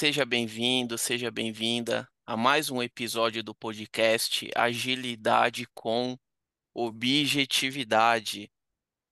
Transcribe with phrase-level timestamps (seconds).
[0.00, 6.16] Seja bem-vindo, seja bem-vinda a mais um episódio do podcast Agilidade com
[6.72, 8.50] Objetividade.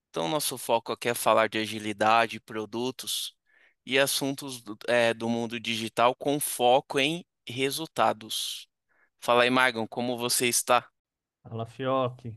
[0.09, 3.37] Então, nosso foco aqui é falar de agilidade, produtos
[3.85, 8.67] e assuntos do, é, do mundo digital com foco em resultados.
[9.21, 10.89] Fala aí, Margon, como você está?
[11.43, 12.35] Fala, Fioc.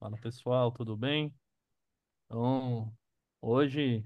[0.00, 1.32] Fala, pessoal, tudo bem?
[2.24, 2.92] Então,
[3.40, 4.04] hoje,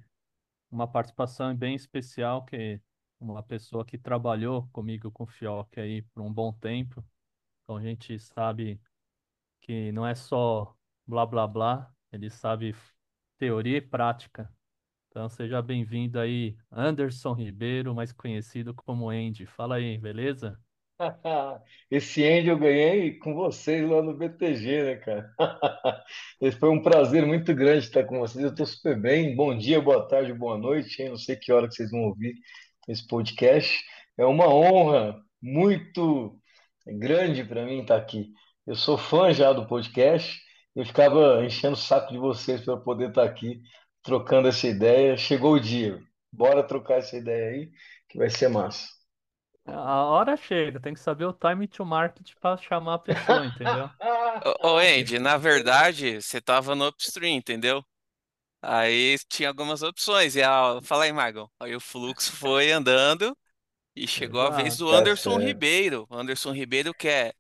[0.71, 2.79] uma participação bem especial, que
[3.21, 7.05] uma pessoa que trabalhou comigo com o Fioc aí por um bom tempo.
[7.63, 8.81] Então, a gente sabe
[9.61, 10.75] que não é só
[11.07, 12.75] blá, blá, blá, ele sabe
[13.39, 14.51] teoria e prática.
[15.09, 19.45] Então, seja bem-vindo aí, Anderson Ribeiro, mais conhecido como Andy.
[19.45, 20.59] Fala aí, beleza?
[21.91, 25.35] Esse Andy eu ganhei com vocês lá no BTG, né, cara?
[26.41, 28.45] Esse foi um prazer muito grande estar com vocês.
[28.45, 29.35] Eu estou super bem.
[29.35, 31.09] Bom dia, boa tarde, boa noite.
[31.09, 32.35] Não sei que hora que vocês vão ouvir
[32.91, 33.83] esse podcast.
[34.19, 36.39] É uma honra muito
[36.87, 38.33] grande para mim estar aqui.
[38.67, 40.41] Eu sou fã já do podcast.
[40.75, 43.61] Eu ficava enchendo o saco de vocês para poder estar aqui
[44.03, 45.17] trocando essa ideia.
[45.17, 46.01] Chegou o dia.
[46.33, 47.71] Bora trocar essa ideia aí,
[48.09, 48.87] que vai ser massa.
[49.67, 53.91] A hora chega, tem que saber o time to market para chamar a pessoa, entendeu?
[54.63, 57.85] Ô, ô, Andy, na verdade, você estava no upstream, entendeu?
[58.63, 60.37] Aí tinha algumas opções.
[60.37, 60.81] E a...
[60.83, 61.49] Fala aí, Margon.
[61.59, 63.37] Aí o fluxo foi andando
[63.95, 65.39] e chegou a vez do Tá Anderson.
[65.39, 66.07] Ribeiro.
[66.11, 67.33] O Anderson Ribeiro, que é,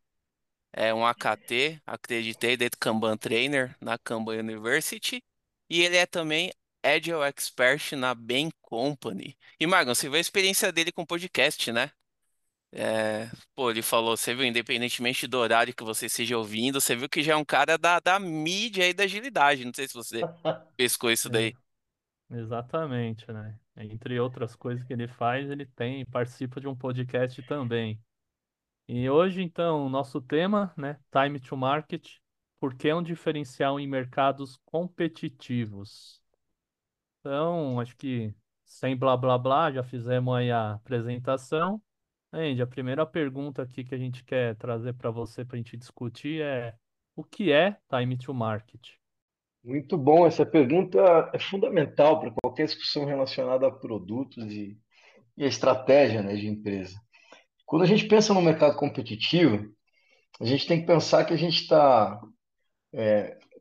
[0.72, 5.22] é um AKT, acreditei, dentro Kanban Trainer na Kanban University.
[5.68, 9.36] E ele é também Agile Expert na Bain Company.
[9.58, 11.91] E, Margon, você viu a experiência dele com podcast, né?
[12.72, 17.08] É, pô, ele falou, você viu, independentemente do horário que você esteja ouvindo, você viu
[17.08, 19.64] que já é um cara da, da mídia e da agilidade.
[19.64, 20.28] Não sei se você
[20.76, 21.52] pescou isso daí.
[21.52, 21.62] Ex-
[22.30, 23.58] exatamente, né?
[23.76, 28.03] Entre outras coisas que ele faz, ele tem, participa de um podcast também.
[28.88, 32.06] E hoje, então, o nosso tema, né, Time to Market,
[32.60, 36.22] por que é um diferencial em mercados competitivos?
[37.20, 41.82] Então, acho que sem blá blá blá, já fizemos aí a apresentação.
[42.32, 45.76] Andy, a primeira pergunta aqui que a gente quer trazer para você para a gente
[45.76, 46.74] discutir é
[47.16, 48.91] o que é Time to Market?
[49.64, 50.26] Muito bom.
[50.26, 54.78] Essa pergunta é fundamental para qualquer discussão relacionada a produtos e,
[55.36, 56.98] e a estratégia, né, de empresa.
[57.66, 59.68] Quando a gente pensa no mercado competitivo,
[60.41, 62.20] a gente tem que pensar que a gente está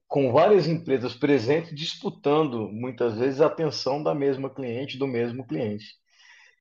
[0.07, 5.98] com várias empresas presentes disputando muitas vezes a atenção da mesma cliente, do mesmo cliente.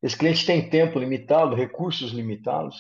[0.03, 2.77] Esse cliente tem tempo limitado, recursos limitados,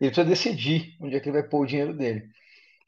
[0.00, 2.24] ele precisa decidir onde é que ele vai pôr o dinheiro dele.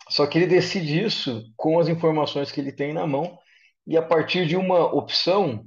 [0.08, 3.38] Só que ele decide isso com as informações que ele tem na mão
[3.86, 5.64] e a partir de uma opção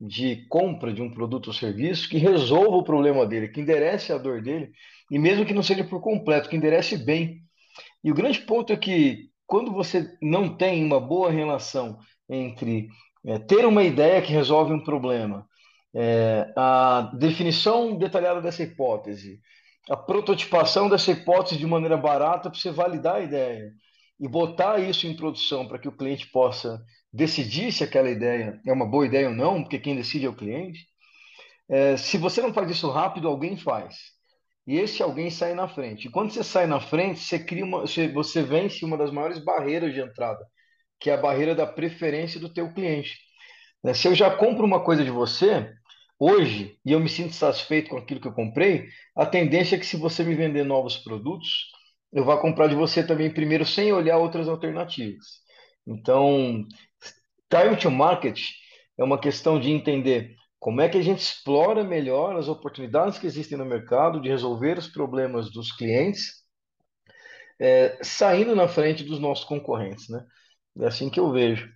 [0.00, 4.18] de compra de um produto ou serviço que resolva o problema dele, que enderece a
[4.18, 4.70] dor dele,
[5.10, 7.42] e mesmo que não seja por completo, que enderece bem.
[8.02, 11.98] E o grande ponto é que quando você não tem uma boa relação
[12.28, 12.88] entre
[13.24, 15.46] é, ter uma ideia que resolve um problema,
[15.98, 19.40] é, a definição detalhada dessa hipótese,
[19.88, 23.72] a prototipação dessa hipótese de maneira barata para você validar a ideia
[24.20, 28.72] e botar isso em produção para que o cliente possa decidir se aquela ideia é
[28.72, 30.86] uma boa ideia ou não, porque quem decide é o cliente.
[31.66, 33.96] É, se você não faz isso rápido, alguém faz.
[34.66, 36.08] E esse alguém sai na frente.
[36.08, 39.38] E quando você sai na frente, você cria uma, você, você vence uma das maiores
[39.38, 40.44] barreiras de entrada,
[41.00, 43.16] que é a barreira da preferência do teu cliente.
[43.82, 43.94] Né?
[43.94, 45.72] Se eu já compro uma coisa de você
[46.18, 49.86] hoje e eu me sinto satisfeito com aquilo que eu comprei, a tendência é que
[49.86, 51.70] se você me vender novos produtos,
[52.12, 55.26] eu vá comprar de você também primeiro sem olhar outras alternativas.
[55.86, 56.66] Então,
[57.50, 58.40] time to market
[58.98, 63.26] é uma questão de entender como é que a gente explora melhor as oportunidades que
[63.26, 66.42] existem no mercado de resolver os problemas dos clientes,
[67.60, 70.24] é, saindo na frente dos nossos concorrentes, né?
[70.80, 71.70] É assim que eu vejo.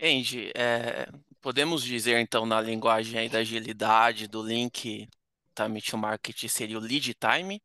[0.00, 1.08] Andy, é,
[1.44, 5.06] podemos dizer então na linguagem aí da agilidade, do link
[5.54, 7.62] time to market seria o lead time?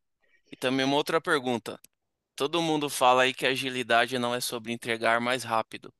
[0.52, 1.80] E também uma outra pergunta.
[2.36, 5.90] Todo mundo fala aí que agilidade não é sobre entregar mais rápido.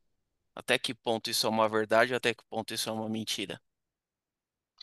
[0.55, 3.59] Até que ponto isso é uma verdade, até que ponto isso é uma mentira?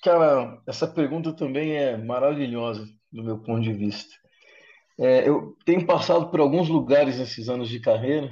[0.02, 4.16] Cara, essa pergunta também é maravilhosa do meu ponto de vista.
[5.00, 8.32] É, eu tenho passado por alguns lugares nesses anos de carreira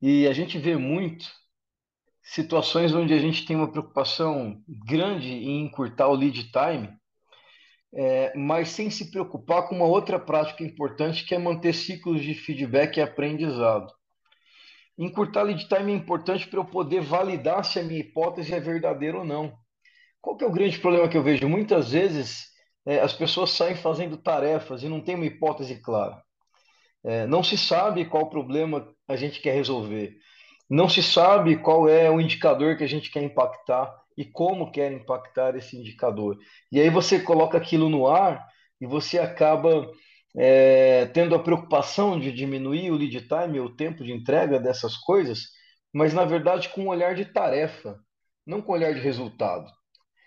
[0.00, 1.26] e a gente vê muito
[2.26, 6.90] situações onde a gente tem uma preocupação grande em encurtar o lead time,
[7.94, 12.34] é, mas sem se preocupar com uma outra prática importante que é manter ciclos de
[12.34, 13.92] feedback e aprendizado.
[14.98, 19.18] Encurtar lead time é importante para eu poder validar se a minha hipótese é verdadeira
[19.18, 19.56] ou não.
[20.20, 21.48] Qual que é o grande problema que eu vejo?
[21.48, 22.48] Muitas vezes
[22.84, 26.20] é, as pessoas saem fazendo tarefas e não tem uma hipótese clara.
[27.04, 30.18] É, não se sabe qual problema a gente quer resolver.
[30.68, 34.90] Não se sabe qual é o indicador que a gente quer impactar e como quer
[34.92, 36.38] impactar esse indicador.
[36.72, 38.44] E aí você coloca aquilo no ar
[38.80, 39.88] e você acaba
[40.36, 45.44] é, tendo a preocupação de diminuir o lead time, o tempo de entrega dessas coisas,
[45.92, 47.98] mas na verdade com um olhar de tarefa,
[48.46, 49.70] não com um olhar de resultado.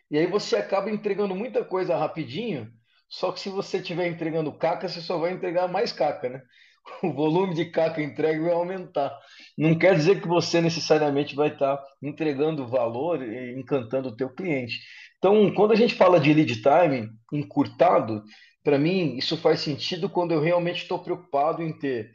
[0.10, 2.72] E aí você acaba entregando muita coisa rapidinho,
[3.08, 6.42] só que se você estiver entregando caca, você só vai entregar mais caca, né?
[7.04, 9.18] O volume de caca entregue vai aumentar.
[9.58, 14.80] Não quer dizer que você necessariamente vai estar entregando valor e encantando o teu cliente.
[15.18, 18.24] Então, quando a gente fala de lead time encurtado,
[18.64, 22.12] para mim isso faz sentido quando eu realmente estou preocupado em ter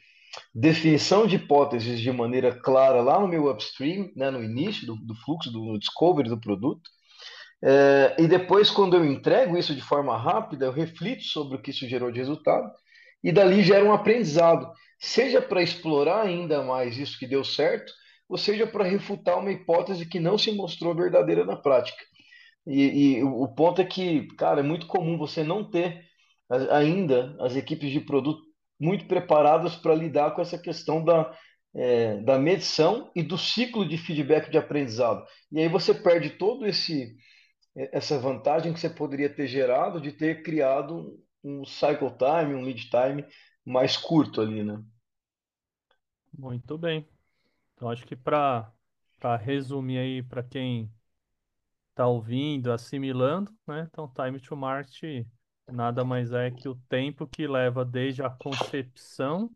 [0.54, 5.14] definição de hipóteses de maneira clara lá no meu upstream, né, no início do, do
[5.14, 6.90] fluxo, do discovery do produto,
[7.66, 11.70] é, e depois, quando eu entrego isso de forma rápida, eu reflito sobre o que
[11.70, 12.70] isso gerou de resultado,
[13.24, 17.90] e dali gera um aprendizado, seja para explorar ainda mais isso que deu certo,
[18.28, 22.02] ou seja para refutar uma hipótese que não se mostrou verdadeira na prática.
[22.66, 26.04] E, e o ponto é que, cara, é muito comum você não ter
[26.70, 28.42] ainda as equipes de produto
[28.78, 31.34] muito preparadas para lidar com essa questão da,
[31.74, 35.24] é, da medição e do ciclo de feedback de aprendizado.
[35.50, 37.16] E aí você perde todo esse
[37.92, 42.88] essa vantagem que você poderia ter gerado de ter criado um cycle time, um lead
[42.90, 43.24] time
[43.64, 44.82] mais curto ali, né?
[46.36, 47.08] Muito bem.
[47.74, 48.72] Então, acho que para
[49.40, 50.90] resumir aí para quem
[51.90, 53.86] está ouvindo, assimilando, né?
[53.90, 55.26] Então, time to market
[55.72, 59.50] nada mais é que o tempo que leva desde a concepção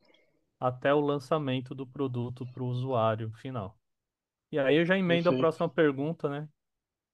[0.59, 3.79] até o lançamento do produto para o usuário final.
[4.51, 6.49] E aí eu já emendo a próxima pergunta, né?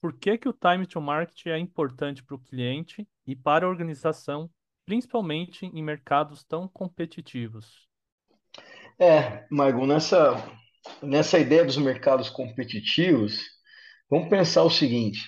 [0.01, 3.69] Por que que o time to market é importante para o cliente e para a
[3.69, 4.51] organização,
[4.85, 7.89] principalmente em mercados tão competitivos?
[8.99, 10.37] É, Margot, nessa,
[11.03, 13.41] nessa ideia dos mercados competitivos,
[14.09, 15.21] vamos pensar o seguinte: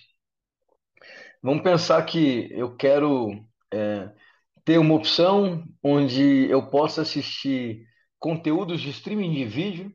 [1.43, 3.31] vamos pensar que eu quero
[3.73, 4.13] é,
[4.65, 7.87] ter uma opção onde eu possa assistir
[8.19, 9.93] conteúdos de streaming de vídeo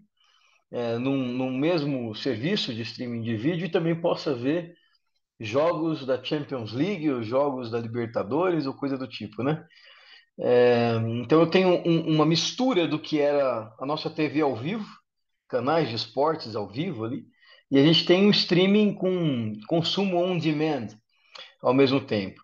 [0.71, 4.73] é, num, num mesmo serviço de streaming de vídeo e também possa ver
[5.43, 9.65] jogos da Champions League ou jogos da Libertadores ou coisa do tipo, né?
[10.39, 14.85] É, então eu tenho um, uma mistura do que era a nossa TV ao vivo,
[15.47, 17.25] canais de esportes ao vivo ali,
[17.69, 20.87] e a gente tem um streaming com consumo on demand
[21.61, 22.41] ao mesmo tempo.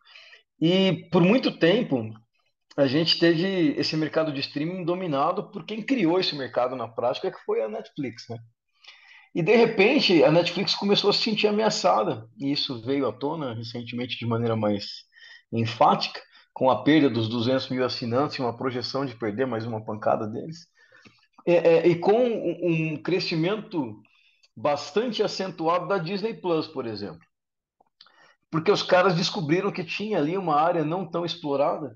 [0.59, 2.11] E por muito tempo
[2.77, 7.31] a gente teve esse mercado de streaming dominado por quem criou esse mercado na prática,
[7.31, 8.37] que foi a Netflix, né?
[9.37, 13.53] E de repente a Netflix começou a se sentir ameaçada, e isso veio à tona
[13.53, 15.03] recentemente de maneira mais
[15.51, 16.19] enfática,
[16.51, 20.25] com a perda dos 200 mil assinantes e uma projeção de perder mais uma pancada
[20.25, 20.65] deles.
[21.45, 24.01] É, é, e com um crescimento
[24.55, 27.21] bastante acentuado da Disney Plus, por exemplo.
[28.49, 31.95] Porque os caras descobriram que tinha ali uma área não tão explorada,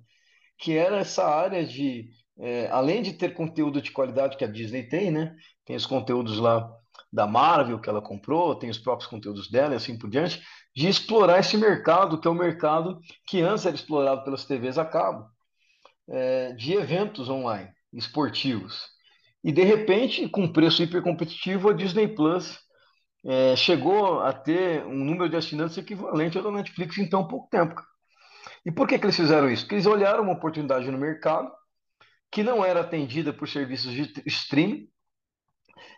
[0.60, 4.88] que era essa área de, é, além de ter conteúdo de qualidade que a Disney
[4.88, 5.36] tem, né?
[5.66, 6.72] Tem os conteúdos lá
[7.12, 10.42] da Marvel que ela comprou, tem os próprios conteúdos dela e assim por diante,
[10.76, 14.78] de explorar esse mercado, que é o um mercado que antes era explorado pelas TVs
[14.78, 15.28] a cabo,
[16.10, 18.88] é, de eventos online, esportivos.
[19.44, 22.60] E de repente, com preço hiper competitivo, a Disney Plus
[23.26, 27.50] é, chegou a ter um número de assinantes equivalente ao da Netflix em tão pouco
[27.50, 27.82] tempo.
[28.66, 29.64] E por que, que eles fizeram isso?
[29.64, 31.52] Porque eles olharam uma oportunidade no mercado
[32.32, 34.88] que não era atendida por serviços de streaming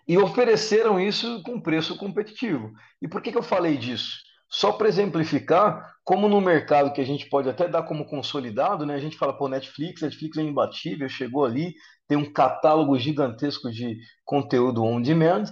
[0.08, 2.72] e ofereceram isso com preço competitivo.
[3.02, 4.18] E por que, que eu falei disso?
[4.50, 8.94] Só para exemplificar como no mercado que a gente pode até dar como consolidado, né?
[8.94, 11.74] A gente fala, pô, Netflix, Netflix é imbatível, chegou ali,
[12.08, 15.46] tem um catálogo gigantesco de conteúdo on demand,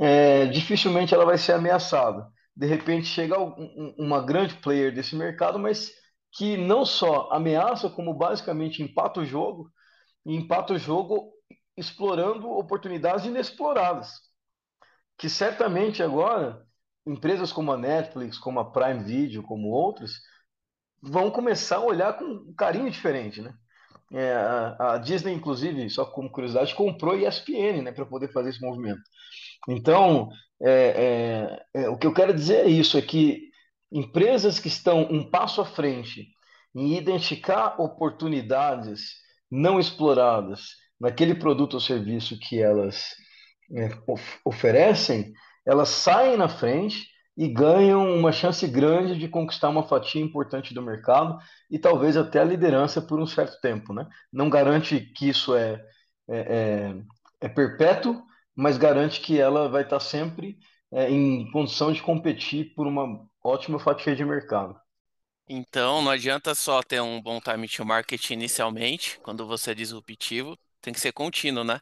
[0.00, 2.26] é, dificilmente ela vai ser ameaçada.
[2.56, 5.90] De repente chega um, uma grande player desse mercado, mas
[6.32, 9.70] que não só ameaça, como basicamente empata o jogo,
[10.24, 11.30] e empata o jogo
[11.76, 14.20] explorando oportunidades inexploradas.
[15.18, 16.64] Que certamente agora,
[17.06, 20.12] empresas como a Netflix, como a Prime Video, como outras,
[21.02, 23.54] vão começar a olhar com um carinho diferente, né?
[24.12, 28.50] É, a, a, Disney, inclusive, só como curiosidade, comprou a ESPN, né, para poder fazer
[28.50, 29.02] esse movimento.
[29.68, 30.30] Então,
[30.62, 33.50] é, é, é, o que eu quero dizer é isso, é que
[33.90, 36.28] empresas que estão um passo à frente
[36.74, 39.16] em identificar oportunidades
[39.50, 43.14] não exploradas naquele produto ou serviço que elas
[43.74, 45.32] é, of oferecem,
[45.66, 50.80] elas saem na frente e ganham uma chance grande de conquistar uma fatia importante do
[50.80, 51.38] mercado
[51.70, 54.08] e talvez até a liderança por um certo tempo, né?
[54.32, 55.84] Não garante que isso é,
[56.28, 56.94] é, é,
[57.42, 58.22] é perpétuo,
[58.54, 60.56] mas garante que ela vai estar sempre
[60.92, 64.74] é, em condição de competir por uma ótima fatia de mercado.
[65.48, 70.58] Então, não adianta só ter um bom time to market inicialmente, quando você é disruptivo,
[70.80, 71.80] tem que ser contínuo, né?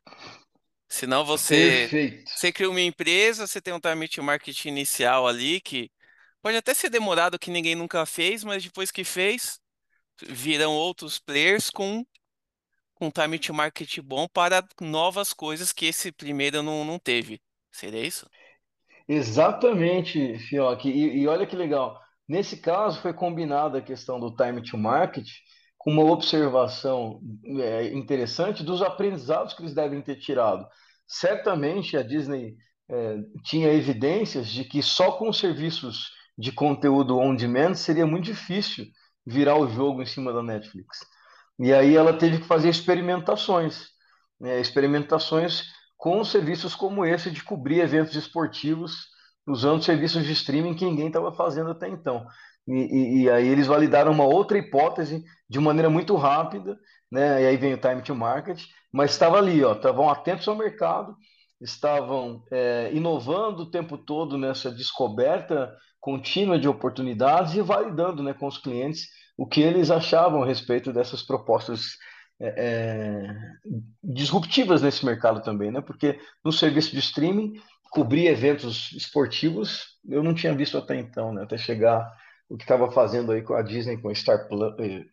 [0.88, 2.30] Senão você, Perfeito.
[2.30, 5.90] você cria uma empresa, você tem um time to market inicial ali que
[6.42, 9.58] pode até ser demorado, que ninguém nunca fez, mas depois que fez,
[10.28, 12.04] virão outros players com
[12.94, 17.40] com time to market bom para novas coisas que esse primeiro não, não teve.
[17.70, 18.28] Seria isso?
[19.08, 20.84] Exatamente, Fioc.
[20.86, 22.00] E, e olha que legal.
[22.26, 25.26] Nesse caso, foi combinada a questão do time to market
[25.86, 27.20] uma observação
[27.60, 30.66] é, interessante dos aprendizados que eles devem ter tirado.
[31.06, 32.56] Certamente a Disney
[32.88, 38.86] é, tinha evidências de que só com serviços de conteúdo on demand seria muito difícil
[39.26, 40.98] virar o jogo em cima da Netflix.
[41.58, 43.88] E aí ela teve que fazer experimentações,
[44.40, 45.64] né, experimentações
[45.96, 49.14] com serviços como esse de cobrir eventos esportivos
[49.46, 52.26] usando serviços de streaming que ninguém estava fazendo até então.
[52.66, 56.78] E, e, e, aí eles validaram uma outra hipótese de maneira muito rápida,
[57.10, 57.42] né?
[57.42, 61.14] E aí vem o time to market, mas estava ali, ó, estavam atentos ao mercado,
[61.60, 68.46] estavam é, inovando o tempo todo nessa descoberta contínua de oportunidades e validando, né, com
[68.46, 71.96] os clientes o que eles achavam a respeito dessas propostas
[72.40, 73.34] é, é,
[74.02, 75.80] disruptivas nesse mercado também, né?
[75.80, 77.54] Porque no serviço de streaming,
[77.90, 81.42] cobrir eventos esportivos eu não tinha visto até então, né?
[81.42, 82.10] Até chegar
[82.48, 84.74] o que estava fazendo aí com a Disney, com Star Plus.
[84.80, 85.04] Eh,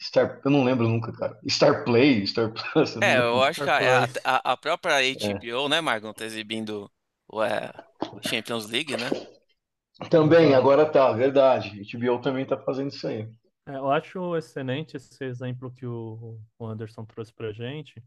[0.00, 1.38] Star, eu não lembro nunca, cara.
[1.48, 2.96] Star Play, Star Plus.
[3.00, 5.42] É, eu acho que a, a, a própria É.
[5.42, 6.90] HBO, né, Margon, tá exibindo
[7.28, 7.70] o é,
[8.22, 9.14] Champions League, né?
[10.10, 10.54] Também, Exato.
[10.54, 11.80] agora tá, verdade.
[11.80, 13.28] HBO também tá fazendo isso aí.
[13.66, 18.02] É, eu acho excelente esse exemplo que o o Anderson trouxe para gente,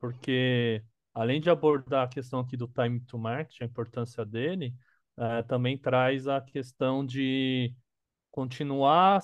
[0.00, 0.82] porque
[1.14, 4.74] além de abordar a questão aqui do time to market, a importância dele,
[5.18, 7.74] eh, também traz a questão de
[8.36, 9.22] continuar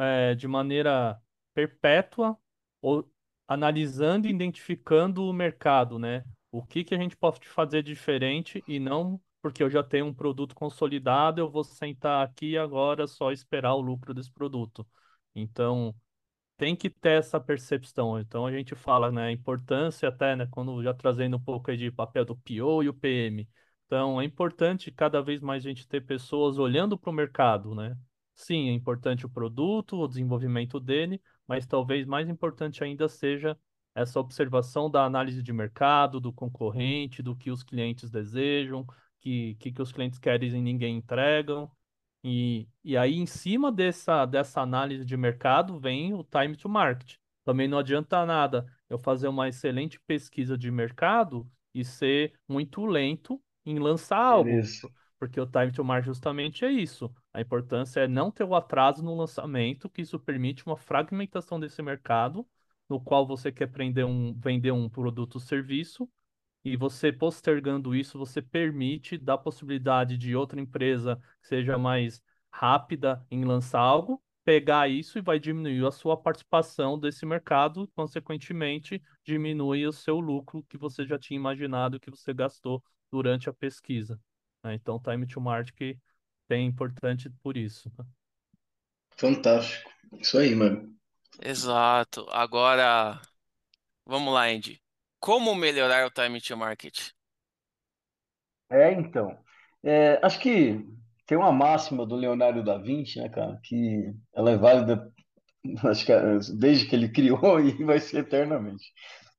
[0.00, 1.20] eh, de maneira
[1.54, 2.36] perpétua
[2.82, 3.08] ou
[3.46, 6.24] analisando e identificando o mercado, né?
[6.50, 10.14] O que que a gente pode fazer diferente e não porque eu já tenho um
[10.14, 14.86] produto consolidado, eu vou sentar aqui agora só esperar o lucro desse produto.
[15.34, 15.94] Então,
[16.56, 18.18] tem que ter essa percepção.
[18.20, 21.76] Então a gente fala, né, a importância até, né, quando já trazendo um pouco aí
[21.76, 23.48] de papel do PO e o PM.
[23.86, 27.96] Então é importante cada vez mais a gente ter pessoas olhando para o mercado, né?
[28.38, 33.58] Sim, é importante o produto, o desenvolvimento dele, mas talvez mais importante ainda seja
[33.94, 38.86] essa observação da análise de mercado, do concorrente, do que os clientes desejam,
[39.20, 41.68] que que, que os clientes querem e ninguém entregam.
[42.22, 47.16] E, e aí, em cima dessa, dessa análise de mercado, vem o time to market.
[47.44, 53.42] Também não adianta nada eu fazer uma excelente pesquisa de mercado e ser muito lento
[53.66, 54.88] em lançar algo, Beleza.
[55.18, 57.12] porque o time to market justamente é isso.
[57.38, 61.80] A importância é não ter o atraso no lançamento, que isso permite uma fragmentação desse
[61.80, 62.44] mercado,
[62.88, 63.70] no qual você quer
[64.04, 66.10] um, vender um produto ou serviço
[66.64, 73.24] e você postergando isso, você permite, a possibilidade de outra empresa que seja mais rápida
[73.30, 79.86] em lançar algo, pegar isso e vai diminuir a sua participação desse mercado, consequentemente, diminui
[79.86, 84.20] o seu lucro que você já tinha imaginado que você gastou durante a pesquisa.
[84.64, 84.74] né?
[84.74, 85.96] Então, time to market
[86.54, 87.90] é importante por isso.
[87.98, 88.04] né?
[89.16, 89.90] Fantástico.
[90.18, 90.94] Isso aí, mano.
[91.42, 92.26] Exato.
[92.30, 93.20] Agora,
[94.06, 94.82] vamos lá, Andy.
[95.20, 97.12] Como melhorar o time to market?
[98.70, 99.38] É, então.
[99.82, 100.84] É, acho que
[101.26, 105.12] tem uma máxima do Leonardo da Vinci, né, cara, que ela é válida,
[105.84, 106.12] acho que
[106.58, 108.84] desde que ele criou e vai ser eternamente,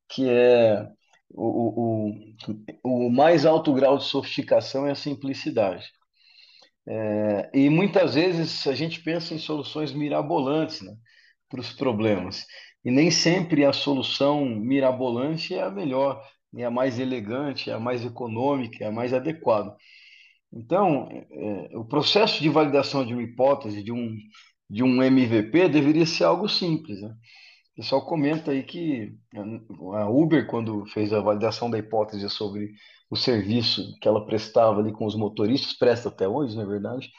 [0.10, 0.88] que é
[1.32, 2.34] o, o,
[2.84, 5.92] o, o mais alto grau de sofisticação é a simplicidade.
[6.90, 10.96] É, e muitas vezes a gente pensa em soluções mirabolantes, né,
[11.48, 12.46] para os problemas.
[12.84, 16.24] E nem sempre a solução mirabolante é a melhor,
[16.58, 19.76] é a mais elegante, é a mais econômica, é a mais adequada.
[20.52, 24.18] Então, é, o processo de validação de uma hipótese, de um,
[24.70, 27.14] de um MVP, deveria ser algo simples, né?
[27.80, 29.16] Pessoal comenta aí que
[29.94, 32.74] a Uber, quando fez a validação da hipótese sobre
[33.10, 37.10] o serviço que ela prestava ali com os motoristas, presta até hoje, não é verdade?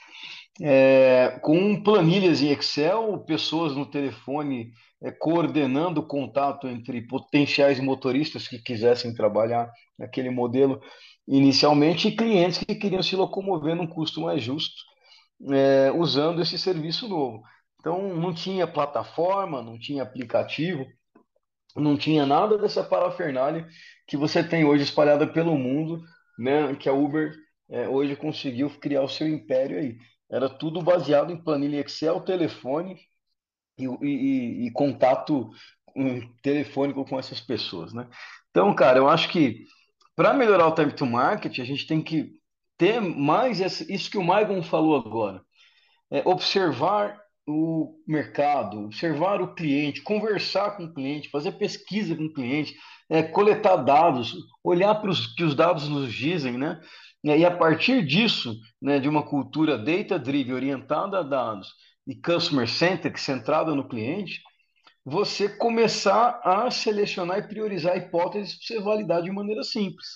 [0.61, 8.47] é, com planilhas em Excel, pessoas no telefone é, coordenando o contato entre potenciais motoristas
[8.47, 10.81] que quisessem trabalhar naquele modelo
[11.27, 14.83] inicialmente e clientes que queriam se locomover num custo mais justo,
[15.51, 17.43] é, usando esse serviço novo.
[17.81, 20.87] Então, não tinha plataforma, não tinha aplicativo,
[21.75, 23.67] não tinha nada dessa parafernália
[24.07, 26.03] que você tem hoje espalhada pelo mundo,
[26.39, 27.35] né, que a Uber
[27.71, 29.97] é, hoje conseguiu criar o seu império aí.
[30.31, 32.99] Era tudo baseado em planilha Excel, telefone
[33.79, 35.51] e, e, e contato
[36.43, 38.09] telefônico com essas pessoas, né?
[38.51, 39.65] Então, cara, eu acho que
[40.15, 42.33] para melhorar o time to market, a gente tem que
[42.77, 45.43] ter mais essa, isso que o Maicon falou agora.
[46.11, 52.33] É observar o mercado, observar o cliente, conversar com o cliente, fazer pesquisa com o
[52.33, 52.75] cliente,
[53.09, 56.81] é, coletar dados, olhar para os que os dados nos dizem, né?
[57.23, 61.69] E a partir disso, né, de uma cultura data-driven, orientada a dados
[62.07, 64.41] e customer-centric, centrada no cliente,
[65.05, 70.09] você começar a selecionar e priorizar hipóteses para você validar de maneira simples.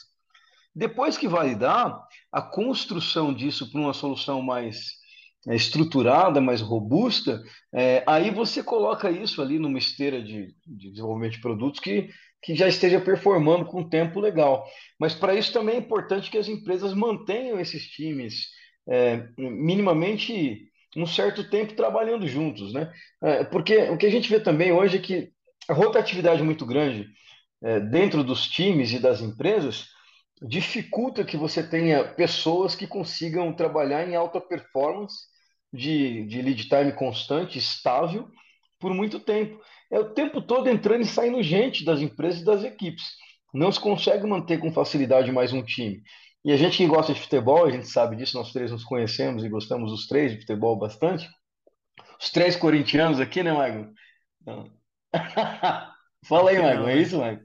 [0.75, 2.01] Depois que validar,
[2.33, 5.04] a construção disso para uma solução mais
[5.49, 11.41] estruturada, mais robusta, é, aí você coloca isso ali numa esteira de, de desenvolvimento de
[11.41, 12.09] produtos que,
[12.43, 14.65] que já esteja performando com tempo legal.
[14.99, 18.47] Mas para isso também é importante que as empresas mantenham esses times
[18.89, 22.93] é, minimamente um certo tempo trabalhando juntos, né?
[23.23, 25.31] É, porque o que a gente vê também hoje é que
[25.69, 27.09] a rotatividade muito grande
[27.63, 29.87] é, dentro dos times e das empresas
[30.43, 35.34] dificulta que você tenha pessoas que consigam trabalhar em alta performance
[35.75, 38.29] de, de lead time constante, estável,
[38.79, 39.61] por muito tempo.
[39.91, 43.05] É o tempo todo entrando e saindo gente das empresas e das equipes.
[43.53, 46.03] Não se consegue manter com facilidade mais um time.
[46.45, 49.45] E a gente que gosta de futebol, a gente sabe disso, nós três nos conhecemos
[49.45, 51.29] e gostamos os três de futebol bastante.
[52.21, 53.93] Os três corintianos aqui, né, Magno?
[56.27, 57.43] Fala aí, Magno, é isso, Magno?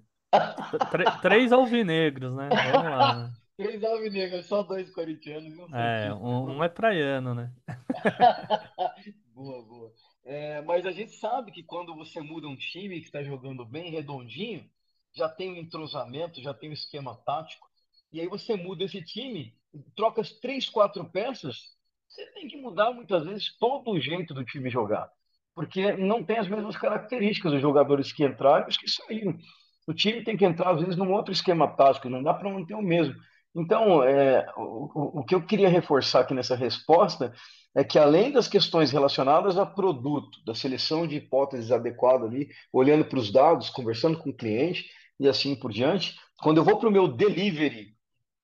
[1.21, 2.49] Três alvinegros, né?
[2.49, 3.31] Vamos lá.
[3.59, 5.53] Três alvinegros, só dois corintianos.
[5.73, 7.51] É, um, um é praiano, né?
[9.35, 9.91] boa, boa.
[10.23, 13.91] É, mas a gente sabe que quando você muda um time que está jogando bem
[13.91, 14.63] redondinho,
[15.13, 17.67] já tem um entrosamento, já tem um esquema tático,
[18.13, 19.53] e aí você muda esse time,
[19.93, 21.75] troca as três, quatro peças,
[22.07, 25.11] você tem que mudar muitas vezes todo o jeito do time jogar,
[25.53, 29.37] porque não tem as mesmas características dos jogadores que entraram e os que saíram.
[29.85, 32.75] O time tem que entrar, às vezes, num outro esquema tático, não dá para manter
[32.75, 33.15] o mesmo.
[33.59, 37.33] Então, é, o, o que eu queria reforçar aqui nessa resposta
[37.75, 43.03] é que, além das questões relacionadas a produto, da seleção de hipóteses adequada ali, olhando
[43.03, 44.85] para os dados, conversando com o cliente
[45.19, 47.93] e assim por diante, quando eu vou para o meu delivery,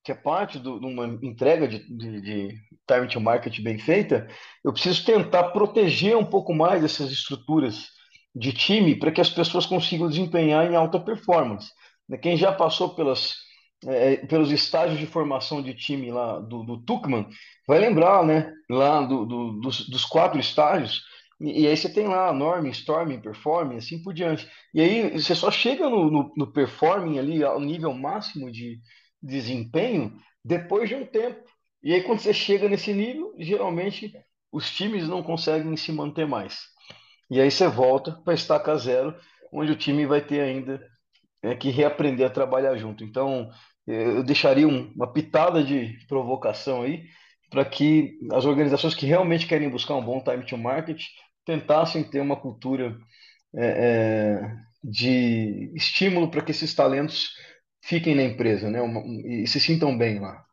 [0.04, 2.48] que é parte de uma entrega de, de, de
[2.86, 4.28] time to market bem feita,
[4.62, 7.86] eu preciso tentar proteger um pouco mais essas estruturas
[8.34, 11.72] de time para que as pessoas consigam desempenhar em alta performance.
[12.20, 13.45] Quem já passou pelas
[13.84, 17.28] é, é, pelos estágios de formação de time lá do, do Tuchman,
[17.68, 18.52] vai lembrar, né?
[18.70, 21.02] Lá do, do, dos, dos, quatro estágios.
[21.40, 24.48] E, e, aí você tem lá norm, storming, performing, assim por diante.
[24.72, 28.80] E aí você só chega no, no, no performing ali, ao nível máximo de
[29.22, 31.44] desempenho, depois de um tempo.
[31.82, 34.12] E aí quando você chega nesse nível, geralmente
[34.50, 36.60] os times não conseguem se manter mais.
[37.30, 39.14] E aí você volta para estaca zero,
[39.52, 40.80] onde o time vai ter ainda
[41.42, 43.04] é, que reaprender a trabalhar junto.
[43.04, 43.50] Então,
[43.86, 47.04] eu deixaria um, uma pitada de provocação aí
[47.50, 51.00] para que as organizações que realmente querem buscar um bom time to market
[51.44, 52.96] tentassem ter uma cultura
[53.54, 57.30] é, é, de estímulo para que esses talentos
[57.80, 58.80] fiquem na empresa, né,
[59.24, 60.44] e se sintam bem lá.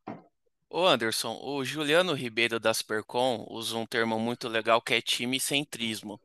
[0.70, 5.40] Ô Anderson, o Juliano Ribeiro da Supercom usa um termo muito legal que é time
[5.40, 6.20] centrismo.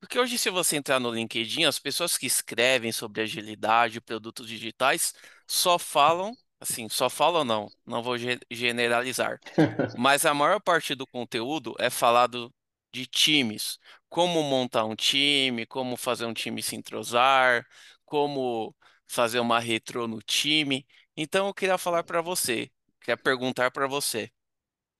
[0.00, 5.12] Porque hoje, se você entrar no LinkedIn, as pessoas que escrevem sobre agilidade, produtos digitais,
[5.46, 8.16] só falam, assim, só falam não, não vou
[8.50, 9.40] generalizar,
[9.96, 12.52] mas a maior parte do conteúdo é falado
[12.92, 17.66] de times, como montar um time, como fazer um time se entrosar,
[18.04, 18.74] como
[19.06, 20.86] fazer uma retro no time.
[21.16, 24.30] Então, eu queria falar para você, queria perguntar para você.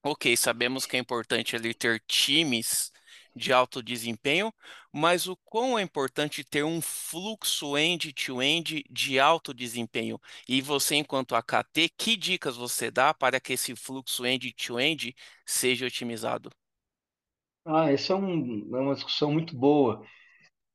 [0.02, 2.92] Ok, sabemos que é importante ali ter times
[3.34, 4.52] de alto desempenho,
[4.92, 10.20] mas o quão é importante ter um fluxo end-to-end de alto desempenho.
[10.48, 15.14] E você, enquanto AKT, que dicas você dá para que esse fluxo end-to-end
[15.46, 16.50] seja otimizado?
[17.64, 20.02] Ah, essa é, um, é uma discussão muito boa.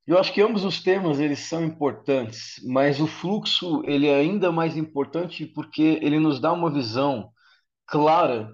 [0.07, 4.51] Eu acho que ambos os temas eles são importantes, mas o fluxo ele é ainda
[4.51, 7.31] mais importante porque ele nos dá uma visão
[7.87, 8.49] clara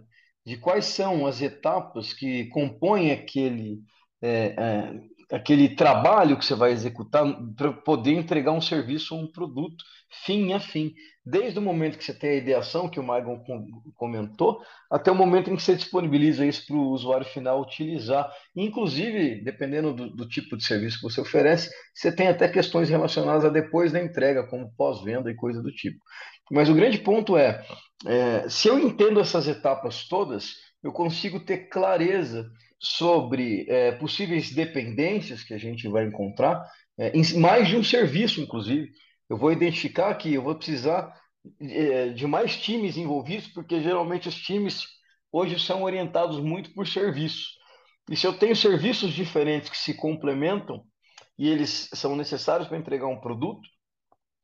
[0.46, 3.82] de quais são as etapas que compõem aquele,
[4.22, 7.24] é, é, aquele trabalho que você vai executar
[7.56, 9.84] para poder entregar um serviço ou um produto
[10.26, 10.94] fim a fim.
[11.24, 13.44] Desde o momento que você tem a ideação, que o Maicon
[13.96, 18.32] comentou, até o momento em que você disponibiliza isso para o usuário final utilizar.
[18.56, 23.46] Inclusive, dependendo do, do, tipo de serviço que você oferece, você tem até questões relacionadas
[23.46, 26.00] a depois da entrega, como pós-venda e coisa do tipo.
[26.52, 27.64] Mas o grande ponto é,
[28.08, 35.44] é, se eu entendo essas etapas todas, eu consigo ter clareza sobre é, possíveis dependências
[35.44, 36.66] que a gente vai encontrar,
[36.98, 38.90] é, em mais de um serviço, inclusive.
[39.30, 41.14] Eu vou identificar que eu vou precisar
[41.62, 44.86] é, de mais times envolvidos, porque geralmente os times
[45.32, 47.58] hoje são orientados muito por serviços.
[48.10, 50.84] E se eu tenho serviços diferentes que se complementam
[51.38, 53.62] e eles são necessários para entregar um produto,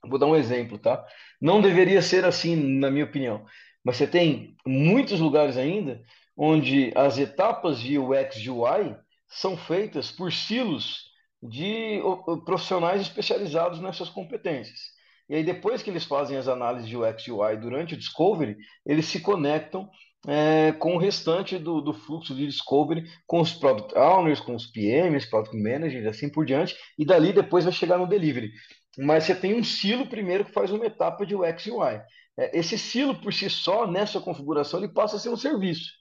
[0.08, 1.04] vou dar um exemplo, tá?
[1.41, 3.43] Não deveria ser assim, na minha opinião,
[3.84, 6.02] mas você tem muitos lugares ainda
[6.38, 8.95] onde as etapas de UX UI
[9.28, 11.06] são feitas por silos
[11.41, 12.02] de
[12.45, 14.95] profissionais especializados nessas competências.
[15.28, 19.06] E aí, depois que eles fazem as análises de UX UI durante o Discovery, eles
[19.06, 19.89] se conectam
[20.28, 24.67] é, com o restante do, do, fluxo de Discovery, com os Product Owners, com os
[24.67, 28.52] PMs, Product Managers, assim por diante, e dali depois vai chegar no Delivery.
[28.98, 32.02] Mas você tem um silo primeiro que faz uma etapa de UX UI.
[32.38, 35.91] É, esse silo, por si só, nessa configuração, ele passa a ser um serviço.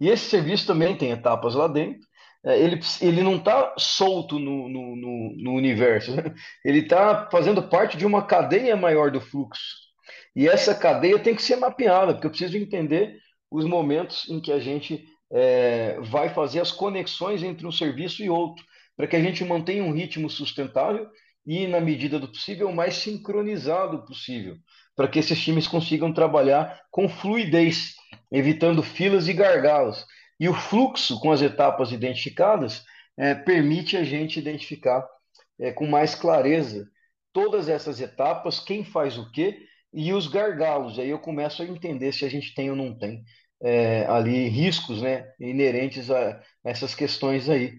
[0.00, 2.06] E esse serviço também tem etapas lá dentro.
[2.44, 6.34] É, ele, ele não está solto no, no, no, no universo, né?
[6.64, 9.88] ele está fazendo parte de uma cadeia maior do fluxo.
[10.36, 13.18] E essa cadeia tem que ser mapeada, porque eu preciso entender
[13.50, 18.30] os momentos em que a gente é, vai fazer as conexões entre um serviço e
[18.30, 18.64] outro,
[18.96, 21.08] para que a gente mantenha um ritmo sustentável
[21.46, 24.56] e, na medida do possível, o mais sincronizado possível,
[24.98, 27.94] para que esses times consigam trabalhar com fluidez
[28.32, 30.04] evitando filas e gargalos.
[30.40, 32.84] E o fluxo com as etapas identificadas
[33.16, 35.08] é, permite a gente identificar
[35.56, 36.84] é, com mais clareza
[37.32, 39.60] todas essas etapas, quem faz o quê
[39.94, 40.98] e os gargalos.
[40.98, 43.22] Aí eu começo a entender se a gente tem ou não tem
[43.62, 47.72] é, ali riscos né, inerentes a essas questões aí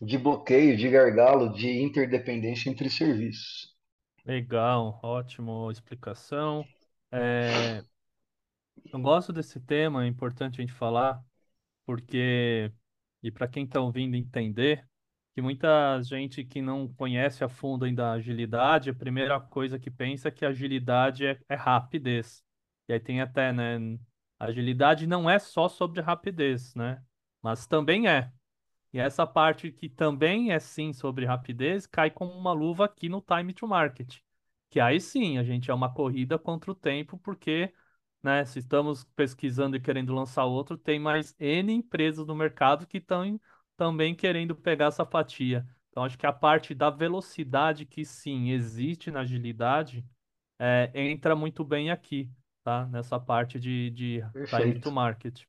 [0.00, 3.73] de bloqueio, de gargalo, de interdependência entre serviços.
[4.24, 6.66] Legal, ótima explicação.
[7.10, 7.84] É,
[8.92, 11.22] eu gosto desse tema, é importante a gente falar,
[11.86, 12.72] porque,
[13.22, 14.86] e para quem está ouvindo entender,
[15.34, 19.90] que muita gente que não conhece a fundo ainda a agilidade, a primeira coisa que
[19.90, 22.44] pensa é que agilidade é, é rapidez.
[22.88, 23.98] E aí tem até, né?
[24.38, 27.02] Agilidade não é só sobre rapidez, né?
[27.42, 28.32] Mas também é.
[28.94, 33.20] E essa parte que também é sim sobre rapidez cai como uma luva aqui no
[33.20, 34.20] time to market.
[34.70, 37.74] Que aí sim, a gente é uma corrida contra o tempo, porque
[38.22, 38.44] né?
[38.46, 43.38] Se estamos pesquisando e querendo lançar outro, tem mais N empresas no mercado que estão
[43.76, 45.66] também querendo pegar essa fatia.
[45.90, 50.04] Então, acho que a parte da velocidade que sim existe na agilidade
[50.58, 52.30] é, entra muito bem aqui,
[52.64, 52.86] tá?
[52.86, 55.44] Nessa parte de, de time to market.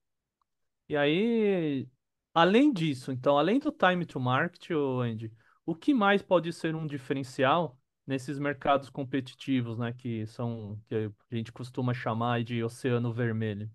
[0.90, 1.88] E aí,
[2.36, 5.32] além disso, então, além do time to market, Andy,
[5.66, 11.36] o que mais pode ser um diferencial nesses mercados competitivos, né, que são que a
[11.36, 13.70] gente costuma chamar de oceano vermelho.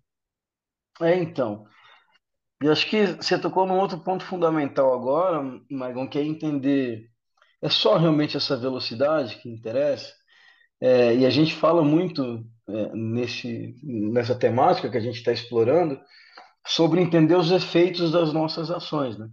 [1.00, 1.66] É, então.
[2.62, 7.10] Eu acho que você tocou num outro ponto fundamental agora, Maicon, que é entender
[7.62, 10.12] é só realmente essa velocidade que interessa.
[10.80, 16.00] É, e a gente fala muito é, nesse, nessa temática que a gente está explorando
[16.66, 19.28] sobre entender os efeitos das nossas ações, né?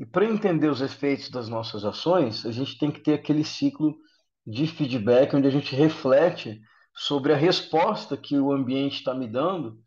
[0.00, 3.94] E para entender os efeitos das nossas ações, a gente tem que ter aquele ciclo
[4.46, 6.60] de feedback, onde a gente reflete
[6.94, 9.78] sobre a resposta que o ambiente está me dando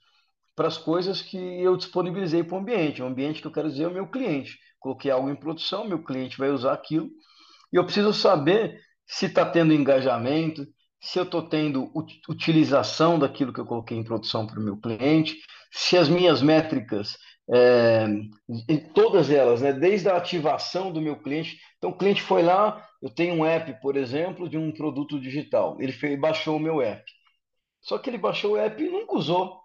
[0.56, 3.02] para as coisas que eu disponibilizei para o ambiente.
[3.02, 4.58] O ambiente que eu quero dizer é o meu cliente.
[4.80, 7.10] Coloquei algo em produção, meu cliente vai usar aquilo,
[7.72, 10.66] e eu preciso saber se está tendo engajamento,
[11.00, 11.92] se eu estou tendo
[12.28, 15.38] utilização daquilo que eu coloquei em produção para o meu cliente,
[15.72, 17.18] se as minhas métricas
[17.50, 18.08] é,
[18.94, 19.72] todas elas, né?
[19.72, 21.60] desde a ativação do meu cliente.
[21.78, 25.78] Então, o cliente foi lá, eu tenho um app, por exemplo, de um produto digital.
[25.80, 27.04] Ele fez, baixou o meu app.
[27.82, 29.62] Só que ele baixou o app e nunca usou.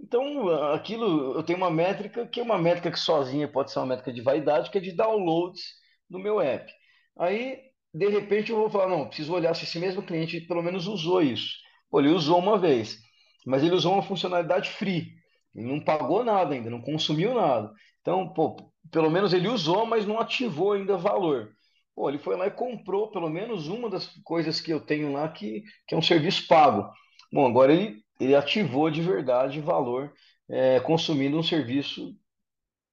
[0.00, 3.86] Então, aquilo, eu tenho uma métrica que é uma métrica que sozinha pode ser uma
[3.86, 5.62] métrica de vaidade, que é de downloads
[6.10, 6.70] no meu app.
[7.18, 7.60] Aí,
[7.96, 11.22] de repente, eu vou falar, não, preciso olhar se esse mesmo cliente pelo menos usou
[11.22, 11.54] isso.
[11.90, 12.98] Pô, ele usou uma vez,
[13.46, 15.14] mas ele usou uma funcionalidade free.
[15.54, 17.72] Ele não pagou nada ainda, não consumiu nada.
[18.02, 21.52] Então, pô, pelo menos ele usou, mas não ativou ainda valor.
[21.94, 25.26] Pô, ele foi lá e comprou pelo menos uma das coisas que eu tenho lá
[25.28, 26.90] que, que é um serviço pago.
[27.32, 30.12] Bom, agora ele, ele ativou de verdade valor
[30.50, 32.14] é, consumindo um serviço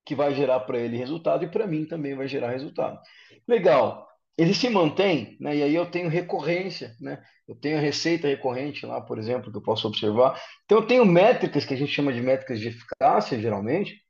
[0.06, 3.00] que vai gerar para ele resultado e para mim também vai gerar resultado.
[3.46, 4.08] Legal.
[4.38, 5.56] Ele se mantém, né?
[5.58, 7.22] E aí eu tenho recorrência, né?
[7.48, 10.42] Eu tenho receita recorrente lá, por exemplo, que eu posso observar.
[10.66, 14.02] Então eu tenho métricas que a gente chama de métricas de eficácia, geralmente,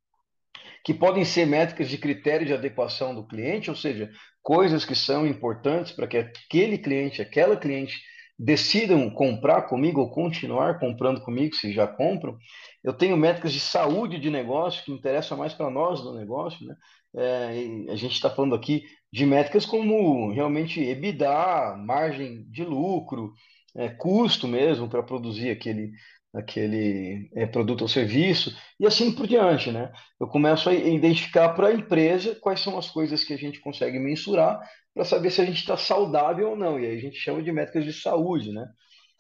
[0.86, 4.10] que podem ser métricas de critério de adequação do cliente, ou seja,
[4.42, 8.00] coisas que são importantes para que aquele cliente, aquela cliente
[8.38, 12.38] decidam comprar comigo ou continuar comprando comigo, se já compram.
[12.84, 16.76] Eu tenho métricas de saúde de negócio que interessam mais para nós do negócio, né?
[17.16, 18.84] É, a gente está falando aqui
[19.14, 23.32] de métricas como realmente EBITDA, margem de lucro,
[23.76, 25.92] é, custo mesmo para produzir aquele,
[26.34, 29.92] aquele é, produto ou serviço, e assim por diante, né?
[30.20, 34.00] Eu começo a identificar para a empresa quais são as coisas que a gente consegue
[34.00, 34.60] mensurar
[34.96, 37.52] para saber se a gente está saudável ou não, e aí a gente chama de
[37.52, 38.66] métricas de saúde, né?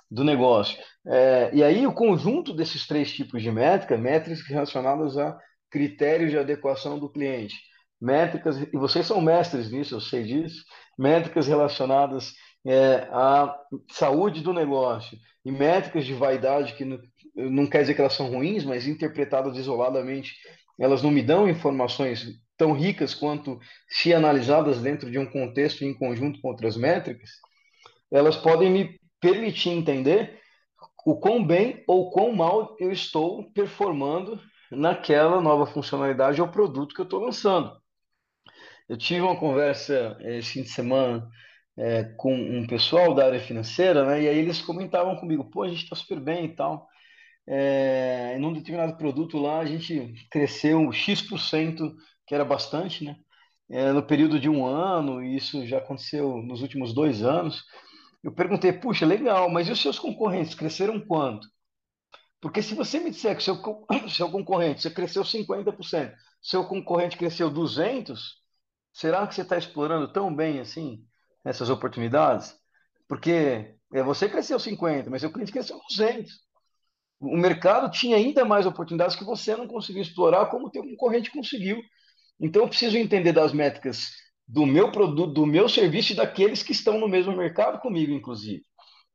[0.10, 0.76] Do negócio.
[1.06, 5.38] É, e aí o conjunto desses três tipos de métrica, métricas relacionadas a
[5.70, 7.56] critérios de adequação do cliente,
[8.04, 10.66] métricas, e vocês são mestres nisso, eu sei disso,
[11.00, 12.34] métricas relacionadas
[12.66, 13.58] é, à
[13.90, 17.00] saúde do negócio e métricas de vaidade que não,
[17.34, 20.34] não quer dizer que elas são ruins, mas interpretadas isoladamente,
[20.78, 22.26] elas não me dão informações
[22.58, 27.30] tão ricas quanto se analisadas dentro de um contexto em conjunto com outras métricas,
[28.12, 30.40] elas podem me permitir entender
[31.06, 34.40] o quão bem ou quão mal eu estou performando
[34.70, 37.82] naquela nova funcionalidade ou produto que eu estou lançando.
[38.90, 41.28] Eu tive uma conversa eh, esse fim de semana
[41.78, 44.24] é, com um pessoal da área financeira, né?
[44.24, 46.88] E aí eles comentavam comigo, pô, a gente está super bem e tal.
[47.48, 51.96] É, em um determinado produto lá, a gente cresceu X%,
[52.28, 53.18] que era bastante, né?
[53.70, 57.64] É, no período de um ano, e isso já aconteceu nos últimos dois anos.
[58.24, 61.48] Eu perguntei, puxa, legal, mas e os seus concorrentes cresceram quanto?
[62.42, 63.56] Porque se você me disser que seu,
[64.10, 68.16] seu concorrente você cresceu 50%, seu concorrente cresceu 200%,
[68.94, 71.04] será que você está explorando tão bem assim
[71.44, 72.56] essas oportunidades?
[73.08, 76.28] Porque é, você cresceu 50%, mas seu cliente cresceu 200%.
[77.20, 81.32] O mercado tinha ainda mais oportunidades que você não conseguiu explorar, como o teu concorrente
[81.32, 81.82] conseguiu.
[82.40, 84.10] Então, eu preciso entender das métricas
[84.48, 88.64] do meu produto, do meu serviço e daqueles que estão no mesmo mercado comigo, inclusive.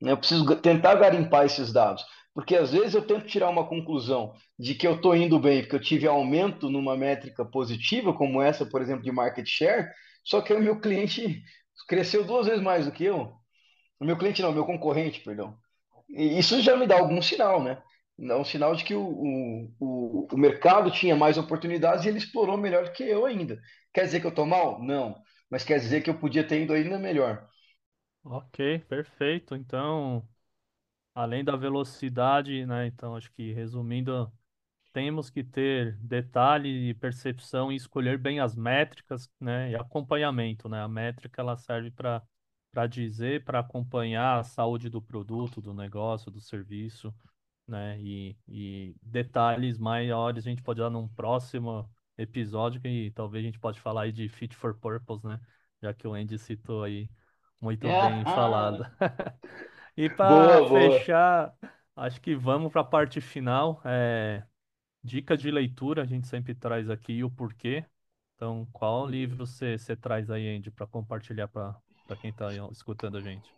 [0.00, 2.04] Eu preciso tentar garimpar esses dados,
[2.38, 5.74] porque às vezes eu tento tirar uma conclusão de que eu estou indo bem, porque
[5.74, 9.90] eu tive aumento numa métrica positiva, como essa, por exemplo, de market share,
[10.22, 11.42] só que o meu cliente
[11.88, 13.32] cresceu duas vezes mais do que eu.
[13.98, 15.58] O meu cliente não, meu concorrente, perdão.
[16.08, 17.82] E isso já me dá algum sinal, né?
[18.16, 22.56] É um sinal de que o, o, o, mercado tinha mais oportunidades e ele explorou
[22.56, 23.60] melhor que eu ainda.
[23.92, 24.80] Quer dizer que eu estou mal?
[24.80, 25.20] Não.
[25.50, 27.48] Mas quer dizer que eu podia ter ido ainda melhor.
[28.22, 29.56] Ok, perfeito.
[29.56, 30.22] Então,
[31.18, 32.86] além da velocidade, né?
[32.86, 34.32] Então, acho que resumindo,
[34.92, 39.70] temos que ter detalhe e percepção e escolher bem as métricas, né?
[39.72, 40.82] E acompanhamento, né?
[40.82, 42.22] A métrica ela serve para
[42.72, 47.12] para dizer, para acompanhar a saúde do produto, do negócio, do serviço,
[47.66, 47.98] né?
[48.00, 53.58] E, e detalhes maiores a gente pode dar num próximo episódio que talvez a gente
[53.58, 55.40] pode falar aí de fit for purpose, né?
[55.82, 57.10] Já que o Andy citou aí
[57.60, 58.84] muito É, bem ah, falado.
[59.98, 60.92] E para boa, boa.
[60.92, 61.52] fechar,
[61.96, 63.82] acho que vamos para a parte final.
[63.84, 64.44] É,
[65.02, 67.84] dica de leitura, a gente sempre traz aqui o porquê.
[68.36, 71.74] Então, qual livro você você traz aí, Andy, para compartilhar para
[72.06, 73.52] para quem está escutando a gente?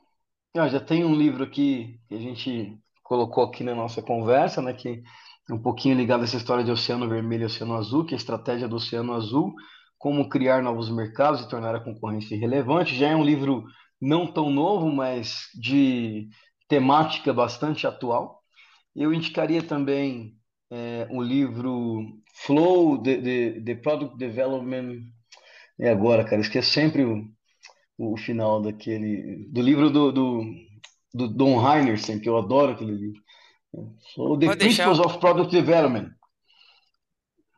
[0.56, 4.72] Ah, já tem um livro aqui que a gente colocou aqui na nossa conversa, né?
[4.72, 5.02] Que
[5.50, 8.16] é um pouquinho ligado a essa história de Oceano Vermelho e Oceano Azul, que é
[8.16, 9.54] a estratégia do Oceano Azul,
[9.98, 12.96] como criar novos mercados e tornar a concorrência relevante.
[12.96, 13.62] Já é um livro
[14.00, 16.28] não tão novo, mas de
[16.68, 18.42] temática bastante atual.
[18.94, 20.36] Eu indicaria também
[20.70, 25.02] é, o livro Flow, the, the, the Product Development.
[25.78, 27.24] É agora, cara, esqueço sempre o,
[27.98, 29.46] o final daquele.
[29.48, 30.44] Do livro do, do,
[31.12, 33.22] do Don Heinersen, que eu adoro aquele livro.
[34.14, 34.84] So, the Pode deixar.
[34.84, 36.10] Principles of Product Development.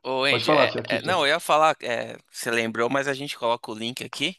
[0.05, 3.39] Ô, Andy, falar, é, é- não, eu ia falar, é, você lembrou, mas a gente
[3.39, 4.37] coloca o link aqui.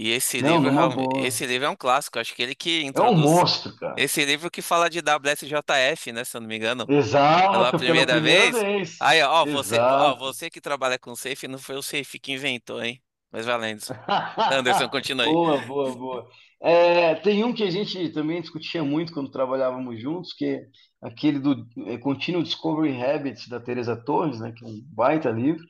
[0.00, 1.26] E esse Não, livro, numa realme- boa.
[1.26, 2.18] esse livro é um clássico.
[2.20, 3.18] Acho que ele que É um introduz.
[3.20, 3.94] monstro, cara.
[3.98, 6.22] Esse livro que fala de WSJF, né?
[6.24, 8.52] Se eu não me engano, pela Exato, pela primeira primeira vez.
[8.52, 8.96] vez.
[9.00, 10.18] Aí, ó, você, ó, Exato.
[10.20, 13.02] você que trabalha com safe, não foi o safe que inventou, hein?
[13.32, 13.82] Mas valendo.
[14.52, 15.32] Anderson, continua aí.
[15.32, 16.28] Boa, boa, boa.
[16.62, 20.60] É, tem um que a gente também discutia muito quando trabalhávamos juntos, que é
[21.02, 25.64] aquele do é, Continual Discovery Habits, da Teresa Torres, né, que é um baita livro.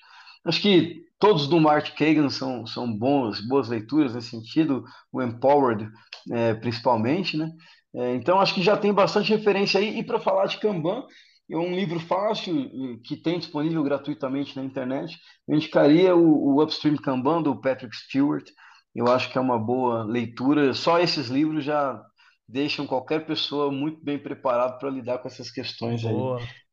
[0.45, 5.88] Acho que todos do Mark Kagan são, são bons, boas leituras nesse sentido, o Empowered,
[6.31, 7.50] é, principalmente, né?
[7.94, 9.98] É, então, acho que já tem bastante referência aí.
[9.98, 11.04] E para falar de Kanban,
[11.50, 12.70] é um livro fácil
[13.02, 15.18] que tem disponível gratuitamente na internet.
[15.46, 18.46] Eu indicaria o, o Upstream Kanban do Patrick Stewart.
[18.94, 20.74] Eu acho que é uma boa leitura.
[20.74, 22.00] Só esses livros já
[22.46, 26.26] deixam qualquer pessoa muito bem preparado para lidar com essas questões aí.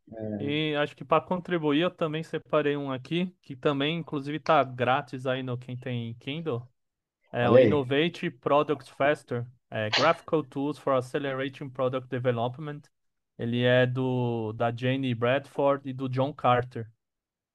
[0.07, 0.41] Boa.
[0.41, 5.25] E acho que para contribuir, eu também separei um aqui, que também, inclusive, está grátis
[5.25, 6.67] aí no quem tem Kindle.
[7.31, 7.57] É o.
[7.57, 12.81] Innovate Product Faster, é, Graphical Tools for Accelerating Product Development.
[13.37, 16.89] Ele é do da Jane Bradford e do John Carter.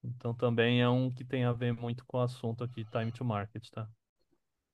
[0.03, 3.23] Então também é um que tem a ver muito com o assunto aqui, Time to
[3.23, 3.87] Market, tá?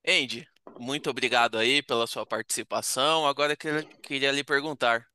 [0.06, 0.48] Andy,
[0.80, 3.28] muito obrigado aí pela sua participação.
[3.28, 5.06] Agora eu queria, queria lhe perguntar,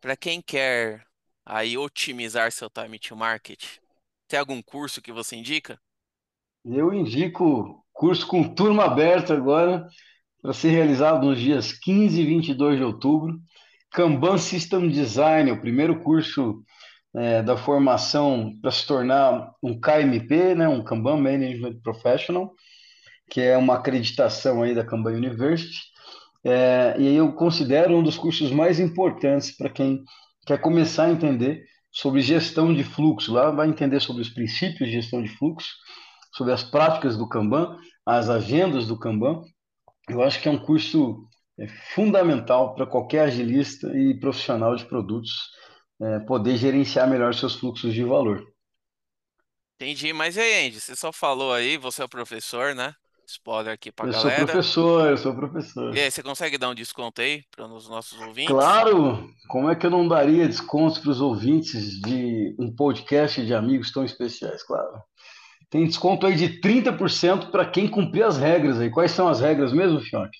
[0.00, 1.04] para quem quer
[1.44, 3.64] aí otimizar seu time to market,
[4.28, 5.78] tem algum curso que você indica?
[6.64, 9.86] Eu indico curso com turma aberta agora,
[10.40, 13.38] para ser realizado nos dias 15 e 22 de outubro.
[13.90, 16.64] Kanban System Design, o primeiro curso
[17.14, 22.52] é, da formação para se tornar um KMP, né, um Kanban Management Professional,
[23.30, 25.78] que é uma acreditação aí da Kanban University.
[26.44, 30.02] É, e eu considero um dos cursos mais importantes para quem
[30.46, 33.32] quer começar a entender sobre gestão de fluxo.
[33.32, 35.70] Lá vai entender sobre os princípios de gestão de fluxo,
[36.32, 37.76] sobre as práticas do Kanban,
[38.06, 39.42] as agendas do Kanban.
[40.08, 41.28] Eu acho que é um curso
[41.58, 45.32] é, fundamental para qualquer agilista e profissional de produtos
[46.00, 48.44] é, poder gerenciar melhor seus fluxos de valor.
[49.76, 52.94] Entendi, mas aí, Andy, você só falou aí, você é o professor, né?
[53.26, 54.44] Spoiler aqui pra Eu sou galera.
[54.44, 55.96] professor, eu sou professor.
[55.96, 58.52] E aí, você consegue dar um desconto aí para os nossos ouvintes?
[58.52, 63.54] Claro, como é que eu não daria descontos para os ouvintes de um podcast de
[63.54, 64.62] amigos tão especiais?
[64.62, 65.02] Claro.
[65.70, 68.90] Tem desconto aí de 30% para quem cumprir as regras aí.
[68.90, 70.30] Quais são as regras mesmo, Fionk?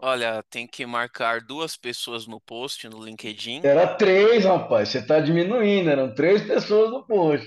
[0.00, 3.62] Olha, tem que marcar duas pessoas no post no LinkedIn.
[3.64, 4.90] Era três, rapaz.
[4.90, 5.90] Você está diminuindo.
[5.90, 7.46] Eram três pessoas no post.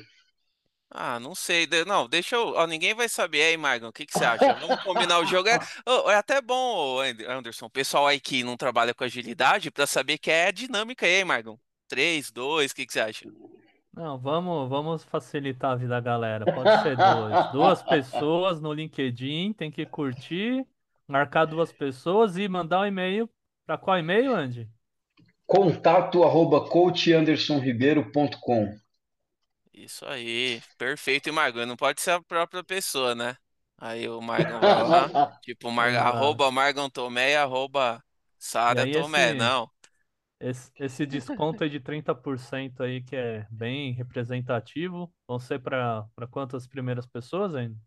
[0.90, 1.68] Ah, não sei.
[1.68, 2.54] de- Não, deixa eu.
[2.56, 3.88] ó, ninguém vai saber aí, Margon.
[3.90, 4.54] O que que você acha?
[4.54, 5.50] Vamos combinar o jogo.
[5.50, 9.04] É, Ô, é até bom, ô, And- Anderson, o pessoal aí que não trabalha com
[9.04, 11.58] agilidade, para saber que é dinâmica aí, Margon.
[11.90, 13.30] Três, dois, o que que você acha?
[13.94, 16.46] Não, vamos, vamos facilitar a vida da galera.
[16.46, 17.52] Pode ser dois.
[17.52, 20.66] Duas pessoas no LinkedIn, tem que curtir,
[21.08, 23.30] marcar duas pessoas e mandar um e-mail.
[23.66, 24.70] Para qual e-mail, Andy?
[25.46, 28.78] Contato arroba coachandersonribeiro.com.
[29.78, 31.30] Isso aí, perfeito.
[31.30, 33.38] E Margon, não pode ser a própria pessoa, né?
[33.78, 35.90] Aí o Margon vai lá, tipo, mar...
[35.90, 35.96] Exato.
[35.96, 38.04] arroba Margon Tomé, arroba
[38.66, 39.34] E Sara aí Tomé.
[39.36, 39.70] esse, Não.
[40.40, 46.28] esse, esse desconto aí de 30% aí, que é bem representativo, vão ser para para
[46.28, 47.78] quantas primeiras pessoas ainda?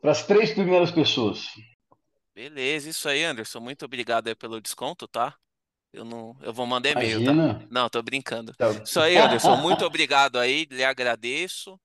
[0.00, 1.38] Para as três primeiras pessoas.
[2.34, 3.60] Beleza, isso aí, Anderson.
[3.60, 5.36] Muito obrigado aí pelo desconto, tá?
[5.92, 7.32] Eu não, eu vou mandar e-mail, tá?
[7.32, 7.66] Imagina.
[7.70, 8.54] Não, tô brincando.
[8.54, 8.70] Tá.
[8.70, 9.56] Isso aí, Anderson.
[9.56, 11.80] Muito obrigado aí, lhe agradeço.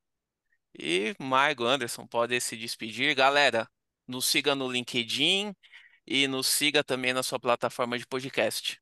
[0.78, 3.16] E Margo, Anderson, pode se despedir.
[3.16, 3.68] Galera,
[4.08, 5.56] nos siga no LinkedIn
[6.06, 8.80] e nos siga também na sua plataforma de podcast.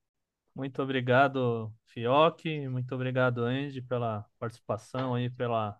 [0.55, 2.43] Muito obrigado, Fioc.
[2.69, 5.77] Muito obrigado, Andy, pela participação aí, pela,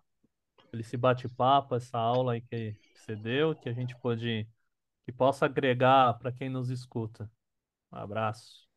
[0.70, 4.48] pelo esse bate-papo, essa aula aí que, que você deu, que a gente pôde,
[5.04, 7.30] que possa agregar para quem nos escuta.
[7.90, 8.71] Um abraço.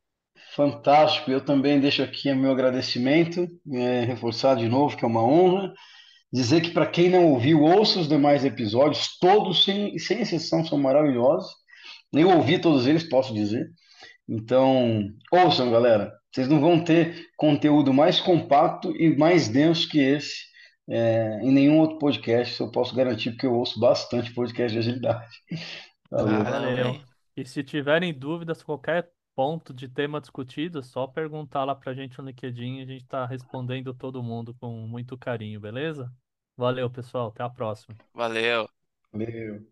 [0.56, 1.32] Fantástico.
[1.32, 5.74] Eu também deixo aqui o meu agradecimento, é, reforçar de novo que é uma honra.
[6.32, 10.78] Dizer que para quem não ouviu, ouça os demais episódios, todos, sem, sem exceção, são
[10.78, 11.50] maravilhosos.
[12.12, 13.69] Eu ouvi todos eles, posso dizer.
[14.28, 16.12] Então, ouçam, galera.
[16.32, 20.43] Vocês não vão ter conteúdo mais compacto e mais denso que esse
[20.89, 22.60] é, em nenhum outro podcast.
[22.60, 25.38] Eu posso garantir, porque eu ouço bastante podcast de agilidade.
[26.10, 26.43] Valeu.
[26.43, 26.88] Caramba, Valeu.
[26.88, 27.04] hein?
[27.38, 32.17] E se tiverem dúvidas, qualquer ponto de tema discutido, é só perguntar lá pra gente
[32.17, 36.12] no LinkedIn, a gente tá respondendo todo mundo com muito carinho, beleza?
[36.58, 37.28] Valeu, pessoal.
[37.28, 37.95] Até a próxima.
[38.13, 38.69] Valeu.
[39.12, 39.67] Valeu.